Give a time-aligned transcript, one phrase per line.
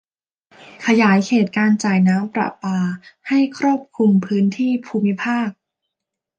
[0.85, 2.77] ขยายเขตการจ่ายน้ำประปา
[3.27, 5.49] ให้ครอบคลุมพื้นที่ภูมิภาค